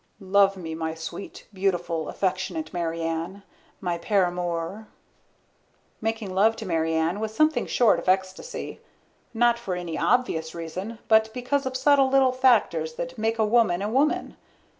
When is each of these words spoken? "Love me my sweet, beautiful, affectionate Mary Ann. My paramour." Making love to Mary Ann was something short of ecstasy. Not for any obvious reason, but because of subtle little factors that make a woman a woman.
"Love 0.19 0.57
me 0.57 0.73
my 0.73 0.95
sweet, 0.95 1.45
beautiful, 1.53 2.09
affectionate 2.09 2.73
Mary 2.73 3.03
Ann. 3.03 3.43
My 3.79 3.99
paramour." 3.99 4.87
Making 6.01 6.33
love 6.33 6.55
to 6.55 6.65
Mary 6.65 6.95
Ann 6.95 7.19
was 7.19 7.35
something 7.35 7.67
short 7.67 7.99
of 7.99 8.09
ecstasy. 8.09 8.79
Not 9.31 9.59
for 9.59 9.75
any 9.75 9.99
obvious 9.99 10.55
reason, 10.55 10.97
but 11.07 11.31
because 11.35 11.67
of 11.67 11.77
subtle 11.77 12.09
little 12.09 12.31
factors 12.31 12.93
that 12.95 13.15
make 13.19 13.37
a 13.37 13.45
woman 13.45 13.83
a 13.83 13.89
woman. 13.89 14.37